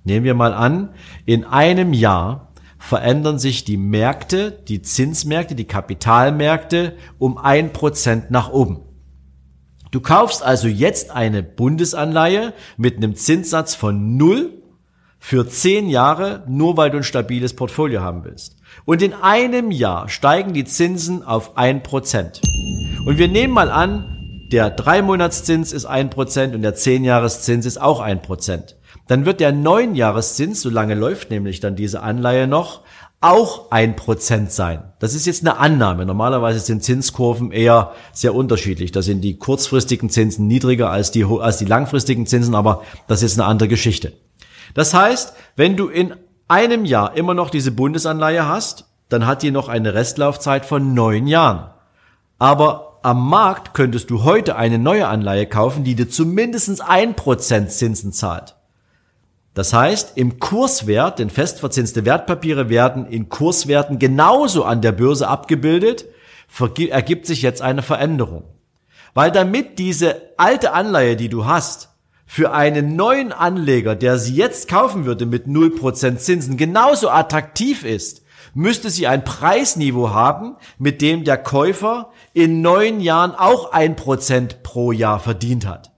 Nehmen 0.03 0.25
wir 0.25 0.33
mal 0.33 0.53
an, 0.53 0.89
in 1.25 1.45
einem 1.45 1.93
Jahr 1.93 2.49
verändern 2.77 3.39
sich 3.39 3.63
die 3.63 3.77
Märkte, 3.77 4.51
die 4.51 4.81
Zinsmärkte, 4.81 5.55
die 5.55 5.63
Kapitalmärkte 5.63 6.97
um 7.17 7.37
ein 7.37 7.71
Prozent 7.71 8.29
nach 8.29 8.51
oben. 8.51 8.81
Du 9.93 10.01
kaufst 10.01 10.41
also 10.41 10.67
jetzt 10.67 11.11
eine 11.11 11.43
Bundesanleihe 11.43 12.53
mit 12.77 12.97
einem 12.97 13.13
Zinssatz 13.13 13.75
von 13.75 14.17
null 14.17 14.63
für 15.19 15.47
zehn 15.47 15.87
Jahre, 15.87 16.43
nur 16.47 16.77
weil 16.77 16.89
du 16.89 16.97
ein 16.97 17.03
stabiles 17.03 17.55
Portfolio 17.55 18.01
haben 18.01 18.23
willst. 18.23 18.57
Und 18.85 19.03
in 19.03 19.13
einem 19.13 19.69
Jahr 19.69 20.09
steigen 20.09 20.53
die 20.53 20.65
Zinsen 20.65 21.21
auf 21.21 21.57
ein 21.57 21.83
Prozent. 21.83 22.41
Und 23.05 23.19
wir 23.19 23.27
nehmen 23.27 23.53
mal 23.53 23.69
an, 23.69 24.47
der 24.51 24.71
Dreimonatszins 24.71 25.71
ist 25.71 25.85
ein 25.85 26.09
Prozent 26.09 26.55
und 26.55 26.63
der 26.63 26.73
Zehnjahreszins 26.73 27.67
ist 27.67 27.79
auch 27.79 27.99
ein 27.99 28.23
Prozent 28.23 28.75
dann 29.07 29.25
wird 29.25 29.39
der 29.39 29.51
Neunjahreszins, 29.51 30.61
so 30.61 30.69
lange 30.69 30.95
läuft 30.95 31.29
nämlich 31.29 31.59
dann 31.59 31.75
diese 31.75 32.01
Anleihe 32.01 32.47
noch, 32.47 32.81
auch 33.23 33.71
ein 33.71 33.95
Prozent 33.95 34.51
sein. 34.51 34.83
Das 34.99 35.13
ist 35.13 35.25
jetzt 35.25 35.41
eine 35.41 35.57
Annahme. 35.57 36.05
Normalerweise 36.05 36.59
sind 36.59 36.83
Zinskurven 36.83 37.51
eher 37.51 37.93
sehr 38.11 38.35
unterschiedlich. 38.35 38.91
Da 38.91 39.01
sind 39.01 39.21
die 39.21 39.37
kurzfristigen 39.37 40.09
Zinsen 40.09 40.47
niedriger 40.47 40.89
als 40.89 41.11
die, 41.11 41.23
als 41.25 41.57
die 41.57 41.65
langfristigen 41.65 42.25
Zinsen, 42.27 42.53
aber 42.53 42.83
das 43.07 43.23
ist 43.23 43.39
eine 43.39 43.47
andere 43.47 43.69
Geschichte. 43.69 44.11
Das 44.73 44.93
heißt, 44.93 45.33
wenn 45.55 45.77
du 45.77 45.87
in 45.87 46.13
einem 46.49 46.83
Jahr 46.83 47.15
immer 47.15 47.33
noch 47.33 47.49
diese 47.49 47.71
Bundesanleihe 47.71 48.45
hast, 48.47 48.85
dann 49.07 49.25
hat 49.25 49.41
die 49.41 49.51
noch 49.51 49.69
eine 49.69 49.93
Restlaufzeit 49.93 50.65
von 50.65 50.93
neun 50.93 51.25
Jahren. 51.25 51.69
Aber 52.39 52.99
am 53.03 53.29
Markt 53.29 53.73
könntest 53.73 54.09
du 54.09 54.23
heute 54.23 54.57
eine 54.57 54.79
neue 54.79 55.07
Anleihe 55.07 55.45
kaufen, 55.45 55.85
die 55.85 55.95
dir 55.95 56.09
zumindest 56.09 56.81
ein 56.81 57.15
Prozent 57.15 57.71
Zinsen 57.71 58.11
zahlt. 58.11 58.55
Das 59.53 59.71
heißt, 59.71 60.13
im 60.15 60.39
Kurswert, 60.39 61.19
denn 61.19 61.29
festverzinste 61.29 62.05
Wertpapiere 62.05 62.69
werden 62.69 63.05
in 63.05 63.29
Kurswerten 63.29 63.99
genauso 63.99 64.63
an 64.63 64.81
der 64.81 64.91
Börse 64.91 65.27
abgebildet, 65.27 66.05
ergibt 66.89 67.25
sich 67.27 67.41
jetzt 67.41 67.61
eine 67.61 67.83
Veränderung. 67.83 68.45
Weil 69.13 69.31
damit 69.31 69.77
diese 69.77 70.21
alte 70.37 70.73
Anleihe, 70.73 71.15
die 71.15 71.29
du 71.29 71.45
hast, 71.45 71.89
für 72.25 72.51
einen 72.51 72.95
neuen 72.95 73.31
Anleger, 73.31 73.95
der 73.95 74.17
sie 74.17 74.33
jetzt 74.33 74.67
kaufen 74.67 75.05
würde 75.05 75.27
mit 75.27 75.45
0% 75.45 76.17
Zinsen, 76.17 76.57
genauso 76.57 77.09
attraktiv 77.09 77.83
ist, 77.83 78.23
müsste 78.55 78.89
sie 78.89 79.07
ein 79.07 79.23
Preisniveau 79.23 80.09
haben, 80.11 80.55
mit 80.79 81.01
dem 81.01 81.25
der 81.25 81.37
Käufer 81.37 82.11
in 82.33 82.61
neun 82.61 83.01
Jahren 83.01 83.35
auch 83.35 83.71
ein 83.71 83.95
Prozent 83.95 84.63
pro 84.63 84.91
Jahr 84.91 85.19
verdient 85.19 85.67
hat. 85.67 85.91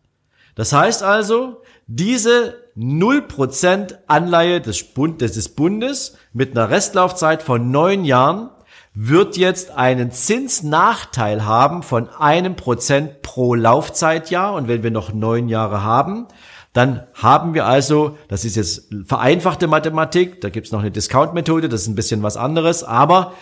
Das 0.56 0.74
heißt 0.74 1.04
also, 1.04 1.62
diese 1.88 2.65
0% 2.78 3.96
Anleihe 4.08 4.60
des, 4.60 4.84
Bund, 4.84 5.22
des 5.22 5.50
Bundes 5.50 6.18
mit 6.34 6.52
einer 6.58 6.70
Restlaufzeit 6.70 7.42
von 7.42 7.72
neun 7.72 8.04
Jahren 8.04 8.50
wird 8.94 9.38
jetzt 9.38 9.72
einen 9.72 10.12
Zinsnachteil 10.12 11.46
haben 11.46 11.84
von 11.84 12.10
einem 12.10 12.56
Prozent 12.56 13.22
pro 13.22 13.54
Laufzeitjahr. 13.54 14.54
Und 14.54 14.68
wenn 14.68 14.84
wir 14.84 14.92
noch 14.92 15.14
neun 15.14 15.50
Jahre 15.50 15.84
haben, 15.84 16.28
dann 16.72 17.04
haben 17.14 17.54
wir 17.54 17.66
also, 17.66 18.18
das 18.28 18.44
ist 18.44 18.56
jetzt 18.56 18.90
vereinfachte 19.06 19.68
Mathematik, 19.68 20.42
da 20.42 20.50
gibt's 20.50 20.72
noch 20.72 20.82
eine 20.82 20.92
Discount-Methode, 20.92 21.70
das 21.70 21.84
ist 21.84 21.88
ein 21.88 21.96
bisschen 21.96 22.24
was 22.24 22.38
anderes, 22.38 22.84
aber 22.84 23.34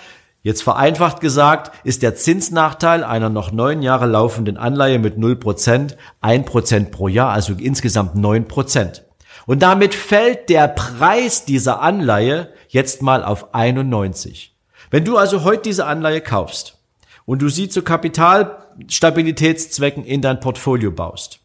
Jetzt 0.46 0.62
vereinfacht 0.62 1.22
gesagt 1.22 1.72
ist 1.86 2.04
der 2.04 2.16
Zinsnachteil 2.16 3.06
einer 3.06 3.30
noch 3.30 3.54
neun 3.54 3.82
Jahre 3.82 4.08
laufenden 4.08 4.58
Anleihe 4.58 5.00
mit 5.00 5.16
0% 5.16 5.96
1% 6.22 6.92
pro 6.92 7.08
Jahr, 7.08 7.32
also 7.32 7.54
insgesamt 7.54 8.18
9%. 8.18 9.04
Und 9.46 9.62
damit 9.62 9.94
fällt 9.94 10.50
der 10.50 10.70
Preis 10.70 11.46
dieser 11.46 11.82
Anleihe 11.82 12.50
jetzt 12.70 13.02
mal 13.02 13.24
auf 13.24 13.54
91. 13.54 14.56
Wenn 14.90 15.06
du 15.06 15.18
also 15.18 15.44
heute 15.44 15.62
diese 15.64 15.86
Anleihe 15.86 16.22
kaufst 16.22 16.78
und 17.26 17.42
du 17.42 17.50
sie 17.50 17.68
zu 17.70 17.82
Kapitalstabilitätszwecken 17.82 20.06
in 20.06 20.22
dein 20.22 20.40
Portfolio 20.40 20.92
baust 20.92 21.40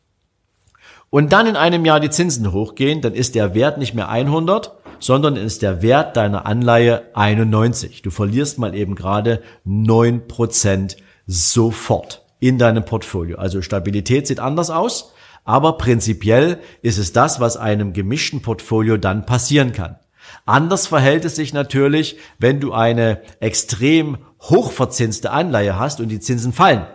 und 1.11 1.33
dann 1.33 1.47
in 1.47 1.57
einem 1.57 1.85
Jahr 1.85 2.00
die 2.00 2.11
Zinsen 2.11 2.52
hochgehen, 2.52 3.00
dann 3.00 3.14
ist 3.14 3.35
der 3.35 3.55
Wert 3.55 3.78
nicht 3.78 3.95
mehr 3.95 4.09
100, 4.09 4.73
sondern 5.00 5.37
ist 5.37 5.62
der 5.62 5.83
Wert 5.83 6.17
deiner 6.17 6.47
Anleihe 6.47 7.02
91. 7.14 8.02
Du 8.02 8.11
verlierst 8.11 8.59
mal 8.59 8.75
eben 8.75 8.95
gerade 8.95 9.43
9% 9.67 10.97
sofort 11.26 12.23
in 12.40 12.59
deinem 12.59 12.85
Portfolio. 12.85 13.38
Also 13.38 13.62
Stabilität 13.62 14.26
sieht 14.26 14.40
anders 14.40 14.71
aus. 14.71 15.12
Aber 15.49 15.78
prinzipiell 15.78 16.59
ist 16.83 16.99
es 16.99 17.14
das, 17.14 17.40
was 17.40 17.57
einem 17.57 17.95
gemischten 17.95 18.43
Portfolio 18.43 18.99
dann 18.99 19.25
passieren 19.25 19.73
kann. 19.73 19.97
Anders 20.45 20.87
verhält 20.87 21.25
es 21.25 21.37
sich 21.37 21.55
natürlich, 21.55 22.19
wenn 22.38 22.61
du 22.61 22.75
eine 22.75 23.23
extrem 23.40 24.19
hochverzinste 24.43 25.31
Anleihe 25.31 25.78
hast 25.78 26.02
und 26.02 26.11
die 26.11 26.21
Zinsen 26.21 26.52
fallen. 26.52 26.87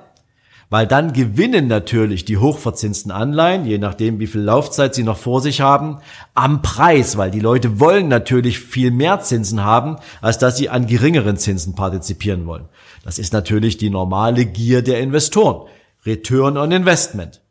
Weil 0.69 0.85
dann 0.85 1.13
gewinnen 1.13 1.65
natürlich 1.65 2.25
die 2.25 2.37
hochverzinsten 2.37 3.11
Anleihen, 3.11 3.65
je 3.65 3.79
nachdem 3.79 4.19
wie 4.19 4.27
viel 4.27 4.41
Laufzeit 4.41 4.93
sie 4.93 5.03
noch 5.03 5.17
vor 5.17 5.41
sich 5.41 5.61
haben, 5.61 5.97
am 6.35 6.61
Preis, 6.61 7.17
weil 7.17 7.31
die 7.31 7.39
Leute 7.39 7.79
wollen 7.79 8.07
natürlich 8.07 8.59
viel 8.59 8.91
mehr 8.91 9.19
Zinsen 9.21 9.63
haben, 9.63 9.95
als 10.21 10.37
dass 10.37 10.57
sie 10.57 10.69
an 10.69 10.85
geringeren 10.85 11.37
Zinsen 11.37 11.73
partizipieren 11.73 12.45
wollen. 12.45 12.69
Das 13.03 13.17
ist 13.17 13.33
natürlich 13.33 13.77
die 13.77 13.89
normale 13.89 14.45
Gier 14.45 14.83
der 14.83 14.99
Investoren. 14.99 15.67
Return 16.05 16.55
on 16.55 16.71
Investment. 16.71 17.42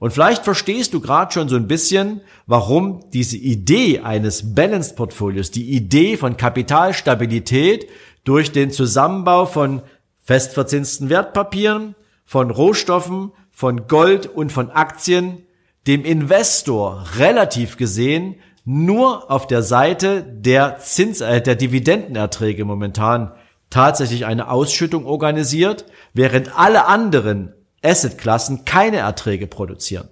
Und 0.00 0.12
vielleicht 0.12 0.44
verstehst 0.44 0.94
du 0.94 1.00
gerade 1.00 1.30
schon 1.30 1.50
so 1.50 1.56
ein 1.56 1.68
bisschen, 1.68 2.22
warum 2.46 3.04
diese 3.12 3.36
Idee 3.36 4.00
eines 4.00 4.54
Balanced 4.54 4.96
Portfolios, 4.96 5.50
die 5.50 5.70
Idee 5.70 6.16
von 6.16 6.38
Kapitalstabilität 6.38 7.86
durch 8.24 8.50
den 8.50 8.70
Zusammenbau 8.70 9.44
von 9.44 9.82
festverzinsten 10.24 11.10
Wertpapieren, 11.10 11.94
von 12.24 12.50
Rohstoffen, 12.50 13.32
von 13.50 13.88
Gold 13.88 14.26
und 14.26 14.52
von 14.52 14.70
Aktien 14.70 15.44
dem 15.86 16.04
Investor 16.04 17.04
relativ 17.18 17.76
gesehen 17.76 18.36
nur 18.64 19.30
auf 19.30 19.46
der 19.46 19.62
Seite 19.62 20.22
der 20.22 20.78
Zins, 20.78 21.20
äh, 21.20 21.42
der 21.42 21.56
Dividendenerträge 21.56 22.64
momentan 22.64 23.32
tatsächlich 23.68 24.24
eine 24.24 24.48
Ausschüttung 24.48 25.04
organisiert, 25.04 25.84
während 26.14 26.58
alle 26.58 26.86
anderen 26.86 27.52
Assetklassen 27.82 28.64
keine 28.64 28.98
Erträge 28.98 29.46
produzieren. 29.46 30.08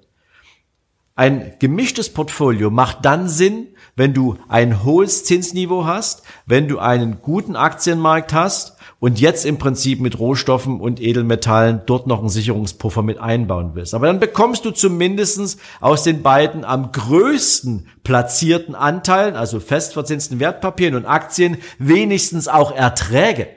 Ein 1.18 1.54
gemischtes 1.58 2.10
Portfolio 2.12 2.70
macht 2.70 3.04
dann 3.04 3.28
Sinn, 3.28 3.66
wenn 3.96 4.14
du 4.14 4.36
ein 4.46 4.84
hohes 4.84 5.24
Zinsniveau 5.24 5.84
hast, 5.84 6.22
wenn 6.46 6.68
du 6.68 6.78
einen 6.78 7.20
guten 7.22 7.56
Aktienmarkt 7.56 8.32
hast 8.32 8.76
und 9.00 9.18
jetzt 9.18 9.44
im 9.44 9.58
Prinzip 9.58 10.00
mit 10.00 10.20
Rohstoffen 10.20 10.80
und 10.80 11.00
Edelmetallen 11.00 11.82
dort 11.86 12.06
noch 12.06 12.20
einen 12.20 12.28
Sicherungspuffer 12.28 13.02
mit 13.02 13.18
einbauen 13.18 13.72
willst. 13.74 13.94
Aber 13.94 14.06
dann 14.06 14.20
bekommst 14.20 14.64
du 14.64 14.70
zumindestens 14.70 15.56
aus 15.80 16.04
den 16.04 16.22
beiden 16.22 16.64
am 16.64 16.92
größten 16.92 17.88
platzierten 18.04 18.76
Anteilen, 18.76 19.34
also 19.34 19.58
festverzinsten 19.58 20.38
Wertpapieren 20.38 20.94
und 20.94 21.04
Aktien, 21.04 21.58
wenigstens 21.80 22.46
auch 22.46 22.70
Erträge. 22.72 23.48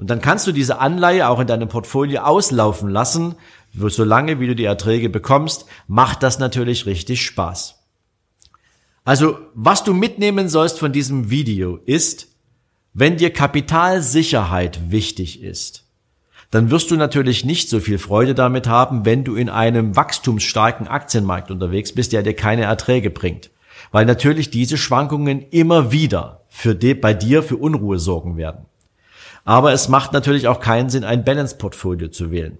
Und 0.00 0.08
dann 0.08 0.22
kannst 0.22 0.46
du 0.46 0.52
diese 0.52 0.78
Anleihe 0.78 1.28
auch 1.28 1.40
in 1.40 1.46
deinem 1.46 1.68
Portfolio 1.68 2.22
auslaufen 2.22 2.88
lassen. 2.88 3.34
Solange 3.74 4.40
wie 4.40 4.46
du 4.46 4.56
die 4.56 4.64
Erträge 4.64 5.10
bekommst, 5.10 5.66
macht 5.88 6.22
das 6.22 6.38
natürlich 6.38 6.86
richtig 6.86 7.22
Spaß. 7.22 7.78
Also, 9.04 9.36
was 9.52 9.84
du 9.84 9.92
mitnehmen 9.92 10.48
sollst 10.48 10.78
von 10.78 10.92
diesem 10.92 11.28
Video 11.28 11.80
ist, 11.84 12.28
wenn 12.94 13.18
dir 13.18 13.30
Kapitalsicherheit 13.30 14.90
wichtig 14.90 15.42
ist, 15.42 15.84
dann 16.50 16.70
wirst 16.70 16.90
du 16.90 16.96
natürlich 16.96 17.44
nicht 17.44 17.68
so 17.68 17.78
viel 17.78 17.98
Freude 17.98 18.34
damit 18.34 18.66
haben, 18.66 19.04
wenn 19.04 19.22
du 19.22 19.34
in 19.34 19.50
einem 19.50 19.96
wachstumsstarken 19.96 20.88
Aktienmarkt 20.88 21.50
unterwegs 21.50 21.92
bist, 21.92 22.14
der 22.14 22.22
dir 22.22 22.34
keine 22.34 22.62
Erträge 22.62 23.10
bringt. 23.10 23.50
Weil 23.92 24.06
natürlich 24.06 24.48
diese 24.48 24.78
Schwankungen 24.78 25.42
immer 25.50 25.92
wieder 25.92 26.40
für 26.48 26.74
de, 26.74 26.94
bei 26.94 27.12
dir 27.12 27.42
für 27.42 27.58
Unruhe 27.58 27.98
sorgen 27.98 28.38
werden. 28.38 28.64
Aber 29.44 29.72
es 29.72 29.88
macht 29.88 30.12
natürlich 30.12 30.48
auch 30.48 30.60
keinen 30.60 30.90
Sinn, 30.90 31.04
ein 31.04 31.24
Balance-Portfolio 31.24 32.08
zu 32.08 32.30
wählen. 32.30 32.58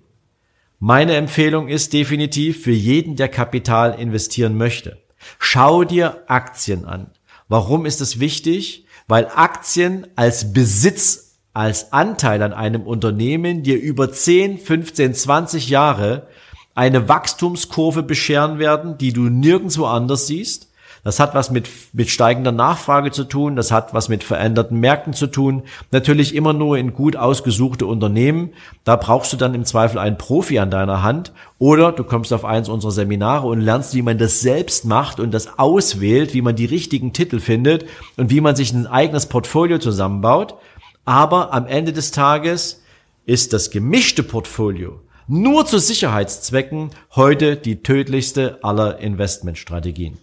Meine 0.79 1.15
Empfehlung 1.17 1.69
ist 1.69 1.93
definitiv 1.93 2.63
für 2.63 2.73
jeden, 2.73 3.17
der 3.17 3.29
Kapital 3.29 4.01
investieren 4.01 4.57
möchte. 4.57 4.99
Schau 5.39 5.85
dir 5.85 6.23
Aktien 6.27 6.87
an. 6.87 7.11
Warum 7.49 7.85
ist 7.85 8.01
es 8.01 8.19
wichtig? 8.19 8.87
Weil 9.07 9.29
Aktien 9.35 10.07
als 10.17 10.53
Besitz, 10.55 11.39
als 11.53 11.93
Anteil 11.93 12.43
an 12.43 12.53
einem 12.55 12.83
Unternehmen 12.83 13.63
dir 13.63 13.79
über 13.79 14.11
10, 14.11 14.59
15, 14.59 15.15
20 15.15 15.69
Jahre 15.69 16.29
eine 16.75 17.09
Wachstumskurve 17.09 18.03
bescheren 18.03 18.59
werden, 18.59 18.97
die 18.97 19.13
du 19.13 19.23
nirgendwo 19.25 19.85
anders 19.85 20.29
siehst 20.29 20.70
das 21.03 21.19
hat 21.19 21.35
was 21.35 21.51
mit, 21.51 21.69
mit 21.93 22.11
steigender 22.11 22.53
Nachfrage 22.53 23.11
zu 23.11 23.25
tun, 23.25 23.57
das 23.57 23.73
hat 23.73 23.95
was 23.95 24.09
mit 24.09 24.23
veränderten 24.23 24.81
Märkten 24.81 25.13
zu 25.13 25.27
tun. 25.27 25.63
Natürlich 25.91 26.35
immer 26.35 26.53
nur 26.53 26.77
in 26.77 26.93
gut 26.93 27.17
ausgesuchte 27.17 27.87
Unternehmen. 27.87 28.51
Da 28.85 28.97
brauchst 28.97 29.33
du 29.33 29.37
dann 29.37 29.55
im 29.55 29.65
Zweifel 29.65 29.99
einen 29.99 30.19
Profi 30.19 30.59
an 30.59 30.71
deiner 30.71 31.03
Hand 31.03 31.33
oder 31.59 31.93
du 31.93 32.05
kommst 32.05 32.33
auf 32.33 32.45
eins 32.45 32.69
unserer 32.69 32.93
Seminare 32.93 33.47
und 33.47 33.61
lernst, 33.61 33.95
wie 33.95 34.03
man 34.03 34.19
das 34.19 34.41
selbst 34.41 34.85
macht 34.85 35.21
und 35.21 35.33
das 35.33 35.59
auswählt, 35.59 36.35
wie 36.35 36.43
man 36.43 36.57
die 36.57 36.67
richtigen 36.67 37.13
Titel 37.13 37.41
findet 37.41 37.87
und 38.17 38.31
wie 38.31 38.41
man 38.41 38.57
sich 38.57 38.73
ein 38.73 38.87
eigenes 38.87 39.27
Portfolio 39.27 39.79
zusammenbaut. 39.79 40.57
Aber 41.05 41.55
am 41.55 41.67
Ende 41.67 41.93
des 41.93 42.11
Tages 42.11 42.83
ist 43.25 43.53
das 43.53 43.71
gemischte 43.71 44.23
Portfolio 44.23 45.01
nur 45.33 45.65
zu 45.65 45.79
Sicherheitszwecken 45.79 46.91
heute 47.15 47.57
die 47.57 47.85
tödlichste 47.85 48.59
aller 48.65 48.99
Investmentstrategien. 48.99 50.19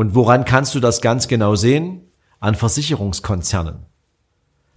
Und 0.00 0.14
woran 0.14 0.46
kannst 0.46 0.74
du 0.74 0.80
das 0.80 1.02
ganz 1.02 1.28
genau 1.28 1.56
sehen? 1.56 2.00
An 2.38 2.54
Versicherungskonzernen. 2.54 3.80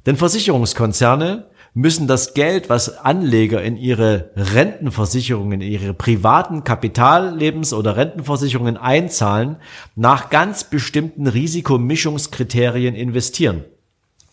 Denn 0.05 0.17
Versicherungskonzerne 0.17 1.47
müssen 1.73 2.07
das 2.07 2.33
Geld, 2.33 2.69
was 2.69 2.97
Anleger 2.97 3.63
in 3.63 3.77
ihre 3.77 4.31
Rentenversicherungen, 4.35 5.61
in 5.61 5.71
ihre 5.71 5.93
privaten 5.93 6.63
Kapitallebens- 6.63 7.73
oder 7.73 7.95
Rentenversicherungen 7.95 8.75
einzahlen, 8.75 9.55
nach 9.95 10.29
ganz 10.29 10.65
bestimmten 10.65 11.27
Risikomischungskriterien 11.27 12.93
investieren. 12.93 13.63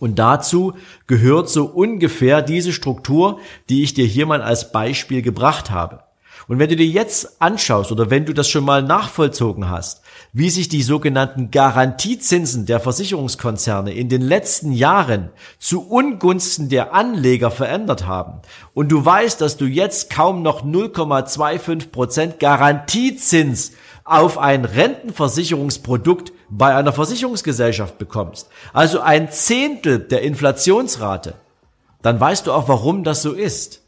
Und 0.01 0.19
dazu 0.19 0.75
gehört 1.07 1.49
so 1.49 1.67
ungefähr 1.67 2.43
diese 2.43 2.73
Struktur, 2.73 3.39
die 3.69 3.85
ich 3.85 3.95
dir 3.95 4.07
hier 4.07 4.27
mal 4.27 4.43
als 4.43 4.73
Beispiel 4.73 5.23
gebracht 5.23 5.71
habe. 5.71 6.03
Und 6.49 6.59
wenn 6.59 6.69
du 6.69 6.75
dir 6.75 6.87
jetzt 6.87 7.41
anschaust 7.41 7.93
oder 7.93 8.11
wenn 8.11 8.25
du 8.25 8.33
das 8.33 8.49
schon 8.49 8.65
mal 8.65 8.83
nachvollzogen 8.83 9.71
hast, 9.71 10.03
wie 10.33 10.51
sich 10.51 10.69
die 10.69 10.83
sogenannten 10.83 11.51
Garantiezinsen 11.51 12.67
der 12.67 12.81
Versicherungskonzerne 12.81 13.93
in 13.93 14.09
den 14.09 14.23
letzten 14.23 14.73
Jahren 14.73 15.31
zu 15.59 15.89
Ungunsten 15.89 16.69
der 16.69 16.95
Anleger 16.95 17.51
verändert 17.51 18.07
haben. 18.07 18.41
Und 18.73 18.91
du 18.91 19.05
weißt, 19.05 19.41
dass 19.41 19.57
du 19.57 19.65
jetzt 19.65 20.11
kaum 20.11 20.43
noch 20.43 20.65
0,25 20.65 21.91
Prozent 21.91 22.41
Garantiezins 22.41 23.73
auf 24.05 24.39
ein 24.39 24.65
Rentenversicherungsprodukt 24.65 26.33
bei 26.49 26.75
einer 26.75 26.93
Versicherungsgesellschaft 26.93 27.99
bekommst, 27.99 28.49
also 28.73 29.01
ein 29.01 29.31
Zehntel 29.31 30.01
der 30.01 30.23
Inflationsrate, 30.23 31.35
dann 32.03 32.19
weißt 32.19 32.47
du 32.47 32.53
auch, 32.53 32.67
warum 32.69 33.05
das 33.05 33.23
so 33.23 33.33
ist 33.33 33.83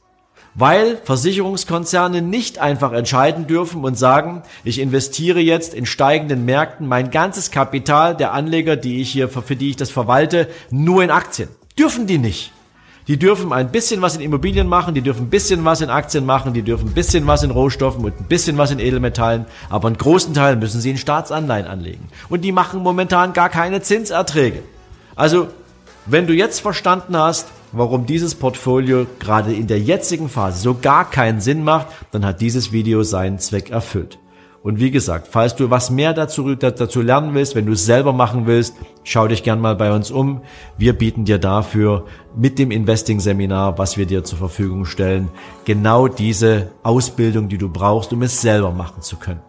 weil 0.55 0.99
Versicherungskonzerne 1.05 2.23
nicht 2.23 2.59
einfach 2.59 2.93
entscheiden 2.93 3.47
dürfen 3.47 3.85
und 3.85 3.99
sagen, 3.99 4.43
ich 4.65 4.79
investiere 4.79 5.41
jetzt 5.41 5.75
in 5.75 5.87
steigenden 5.87 6.45
Märkten 6.45 6.87
mein 6.87 7.11
ganzes 7.11 7.51
Kapital 7.51 8.17
der 8.17 8.33
Anleger, 8.33 8.77
die 8.77 9.01
ich 9.01 9.11
hier, 9.11 9.29
für 9.29 9.57
die 9.57 9.71
ich 9.71 9.77
das 9.77 9.91
verwalte, 9.91 10.49
nur 10.71 11.03
in 11.03 11.11
Aktien. 11.11 11.49
Dürfen 11.79 12.07
die 12.07 12.19
nicht. 12.19 12.53
Die 13.09 13.19
dürfen 13.19 13.53
ein 13.53 13.73
bisschen 13.73 14.01
was 14.01 14.15
in 14.15 14.21
Immobilien 14.21 14.69
machen, 14.69 14.95
die 14.95 15.01
dürfen 15.01 15.27
ein 15.27 15.31
bisschen 15.31 15.65
was 15.65 15.81
in 15.81 15.91
Aktien 15.91 16.25
machen, 16.25 16.53
die 16.53 16.63
dürfen 16.63 16.91
ein 16.91 16.95
bisschen 16.95 17.27
was 17.27 17.43
in 17.43 17.51
Rohstoffen 17.51 18.05
und 18.05 18.21
ein 18.21 18.27
bisschen 18.27 18.59
was 18.59 18.71
in 18.71 18.79
Edelmetallen, 18.79 19.47
aber 19.71 19.89
einen 19.89 19.99
großen 19.99 20.35
Teil 20.35 20.55
müssen 20.55 20.81
sie 20.81 20.91
in 20.91 20.99
Staatsanleihen 20.99 21.67
anlegen. 21.67 22.09
Und 22.29 22.43
die 22.43 22.53
machen 22.53 22.81
momentan 22.81 23.33
gar 23.33 23.49
keine 23.49 23.83
Zinserträge. 23.83 24.63
Also, 25.17 25.49
wenn 26.07 26.29
du 26.29 26.33
jetzt 26.33 26.61
verstanden 26.61 27.17
hast, 27.17 27.49
warum 27.73 28.07
dieses 28.07 28.35
Portfolio 28.35 29.07
gerade 29.19 29.53
in 29.53 29.67
der 29.67 29.81
jetzigen 29.81 30.29
Phase 30.29 30.61
so 30.61 30.77
gar 30.81 31.11
keinen 31.11 31.41
Sinn 31.41 31.65
macht, 31.65 31.89
dann 32.11 32.25
hat 32.25 32.41
dieses 32.41 32.73
Video 32.73 33.03
seinen 33.03 33.39
Zweck 33.39 33.71
erfüllt. 33.71 34.19
Und 34.63 34.79
wie 34.79 34.93
gesagt, 34.93 35.27
falls 35.29 35.57
du 35.57 35.71
was 35.71 35.91
mehr 35.91 36.15
dazu, 36.15 36.55
dazu 36.55 37.03
lernen 37.03 37.35
willst, 37.35 37.57
wenn 37.57 37.67
du 37.67 37.73
es 37.73 37.85
selber 37.85 38.13
machen 38.13 38.47
willst, 38.47 38.77
schau 39.03 39.27
dich 39.27 39.43
gern 39.43 39.61
mal 39.61 39.75
bei 39.75 39.93
uns 39.93 40.13
um. 40.13 40.43
Wir 40.79 40.93
bieten 40.93 41.25
dir 41.25 41.39
dafür 41.39 42.07
mit 42.37 42.61
dem 42.61 42.71
Investing-Seminar, 42.71 43.79
was 43.79 43.97
wir 43.97 44.07
dir 44.07 44.23
zur 44.23 44.39
Verfügung 44.39 44.85
stellen, 44.85 45.31
genau 45.65 46.07
diese 46.07 46.71
Ausbildung, 46.85 47.49
die 47.49 47.59
du 47.59 47.69
brauchst, 47.69 48.13
um 48.13 48.23
es 48.23 48.41
selber 48.41 48.71
machen 48.71 49.03
zu 49.03 49.17
können. 49.17 49.41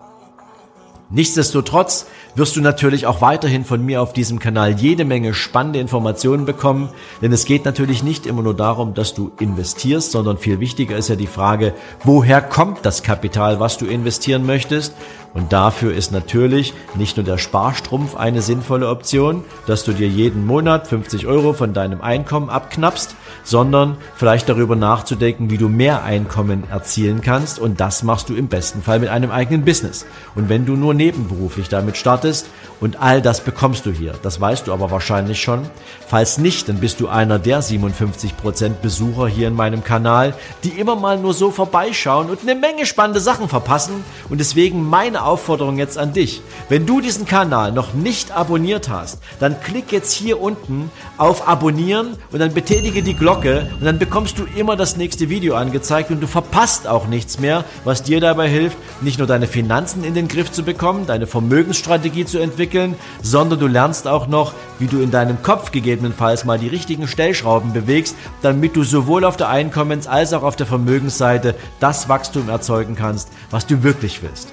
Nichtsdestotrotz 1.16 2.08
wirst 2.34 2.56
du 2.56 2.62
natürlich 2.62 3.06
auch 3.06 3.22
weiterhin 3.22 3.66
von 3.66 3.86
mir 3.86 4.02
auf 4.02 4.14
diesem 4.14 4.40
Kanal 4.40 4.72
jede 4.80 5.06
Menge 5.06 5.36
spannende 5.36 5.78
Informationen 5.78 6.46
bekommen, 6.46 6.90
denn 7.22 7.32
es 7.32 7.46
geht 7.46 7.66
natürlich 7.66 8.02
nicht 8.02 8.26
immer 8.26 8.42
nur 8.42 8.56
darum, 8.56 8.96
dass 8.96 9.14
du 9.14 9.32
investierst, 9.40 10.10
sondern 10.10 10.40
viel 10.40 10.60
wichtiger 10.60 10.98
ist 10.98 11.10
ja 11.10 11.16
die 11.16 11.28
Frage, 11.28 11.76
woher 12.04 12.42
kommt 12.42 12.80
das 12.84 13.04
Kapital, 13.04 13.60
was 13.60 13.78
du 13.78 13.86
investieren 13.86 14.44
möchtest? 14.48 14.96
Und 15.34 15.52
dafür 15.52 15.94
ist 15.96 16.12
natürlich 16.12 16.74
nicht 16.94 17.18
nur 17.18 17.26
der 17.26 17.40
Sparstrumpf 17.40 18.16
eine 18.16 18.44
sinnvolle 18.44 18.88
Option, 18.88 19.44
dass 19.66 19.84
du 19.84 19.92
dir 19.92 20.08
jeden 20.08 20.46
Monat 20.46 20.88
50 20.88 21.26
Euro 21.26 21.54
von 21.54 21.74
deinem 21.74 22.02
Einkommen 22.02 22.50
abknappst, 22.52 23.16
sondern 23.44 23.98
vielleicht 24.16 24.48
darüber 24.48 24.76
nachzudenken, 24.76 25.50
wie 25.50 25.58
du 25.58 25.70
mehr 25.70 26.04
Einkommen 26.04 26.64
erzielen 26.70 27.22
kannst. 27.22 27.58
Und 27.58 27.80
das 27.80 28.04
machst 28.04 28.30
du 28.30 28.36
im 28.36 28.48
besten 28.48 28.84
Fall 28.84 29.00
mit 29.00 29.10
einem 29.10 29.32
eigenen 29.32 29.66
Business. 29.66 30.06
Und 30.36 30.50
wenn 30.50 30.68
du 30.68 30.76
nur 30.76 30.94
nebenberuflich 30.94 31.68
damit 31.68 31.98
startest 31.98 32.48
und 32.80 33.02
all 33.02 33.22
das 33.22 33.42
bekommst 33.42 33.88
du 33.88 33.92
hier, 33.92 34.14
das 34.22 34.40
weißt 34.40 34.68
du 34.68 34.74
aber 34.74 34.92
wahrscheinlich 34.92 35.42
schon. 35.42 35.62
Falls 36.08 36.38
nicht, 36.38 36.70
dann 36.70 36.78
bist 36.78 37.00
du 37.00 37.08
einer 37.08 37.40
der 37.40 37.64
57 37.64 38.38
Prozent 38.38 38.82
Besucher 38.84 39.28
hier 39.28 39.48
in 39.48 39.56
meinem 39.56 39.84
Kanal, 39.84 40.36
die 40.64 40.70
immer 40.70 40.96
mal 40.96 41.18
nur 41.18 41.34
so 41.34 41.50
vorbeischauen 41.50 42.30
und 42.30 42.42
eine 42.42 42.56
Menge 42.56 42.86
spannende 42.86 43.20
Sachen 43.20 43.50
verpassen. 43.50 44.04
Und 44.30 44.40
deswegen 44.40 44.88
meine 44.88 45.23
Aufforderung 45.26 45.78
jetzt 45.78 45.98
an 45.98 46.14
dich. 46.14 46.42
Wenn 46.70 46.86
du 46.86 47.02
diesen 47.02 47.26
Kanal 47.26 47.72
noch 47.72 47.94
nicht 47.94 48.32
abonniert 48.32 48.90
hast, 48.90 49.20
dann 49.40 49.60
klick 49.62 49.92
jetzt 49.92 50.14
hier 50.14 50.42
unten 50.42 50.92
auf 51.18 51.48
Abonnieren 51.48 52.18
und 52.32 52.40
dann 52.40 52.54
betätige 52.54 53.04
die 53.04 53.14
Glocke 53.14 53.72
und 53.80 53.86
dann 53.86 54.00
bekommst 54.00 54.40
du 54.40 54.46
immer 54.56 54.76
das 54.76 54.98
nächste 54.98 55.30
Video 55.30 55.56
angezeigt 55.56 56.12
und 56.12 56.22
du 56.22 56.28
verpasst 56.28 56.88
auch 56.88 57.08
nichts 57.08 57.40
mehr, 57.40 57.66
was 57.84 58.04
dir 58.04 58.20
dabei 58.20 58.48
hilft, 58.50 58.78
nicht 59.02 59.18
nur 59.18 59.28
deine 59.28 59.48
Finanzen 59.48 60.04
in 60.04 60.14
den 60.14 60.28
Griff 60.28 60.52
zu 60.52 60.64
bekommen, 60.64 61.06
deine 61.08 61.28
Vermögensstrategie 61.28 62.26
zu 62.26 62.40
entwickeln, 62.40 62.96
sondern 63.22 63.60
du 63.60 63.68
lernst 63.68 64.08
auch 64.08 64.28
noch, 64.28 64.54
wie 64.80 64.88
du 64.88 65.02
in 65.02 65.12
deinem 65.12 65.42
Kopf 65.44 65.72
gegebenenfalls 65.72 66.46
mal 66.46 66.60
die 66.60 66.68
richtigen 66.68 67.08
Stellschrauben 67.08 67.74
bewegst, 67.74 68.16
damit 68.42 68.76
du 68.76 68.84
sowohl 68.84 69.26
auf 69.26 69.38
der 69.38 69.50
Einkommens- 69.50 70.08
als 70.08 70.34
auch 70.34 70.44
auf 70.44 70.56
der 70.56 70.66
Vermögensseite 70.66 71.56
das 71.80 72.10
Wachstum 72.10 72.50
erzeugen 72.50 72.96
kannst, 72.96 73.30
was 73.50 73.68
du 73.68 73.84
wirklich 73.84 74.22
willst. 74.22 74.53